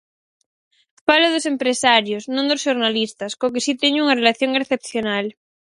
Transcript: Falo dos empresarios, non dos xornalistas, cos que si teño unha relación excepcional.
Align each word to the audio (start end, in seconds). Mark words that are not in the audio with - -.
Falo 1.07 1.27
dos 1.33 1.45
empresarios, 1.53 2.23
non 2.35 2.45
dos 2.49 2.63
xornalistas, 2.65 3.31
cos 3.39 3.53
que 3.53 3.65
si 3.65 3.73
teño 3.81 3.99
unha 4.05 4.17
relación 4.21 4.51
excepcional. 4.61 5.25